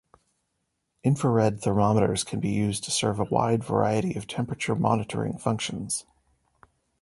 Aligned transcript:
Infrared 1.03 1.61
thermometers 1.61 2.23
can 2.23 2.39
be 2.39 2.49
used 2.49 2.83
to 2.83 2.89
serve 2.89 3.19
a 3.19 3.23
wide 3.25 3.63
variety 3.63 4.15
of 4.15 4.25
temperature 4.25 4.73
monitoring 4.73 5.37
functions. 5.37 6.07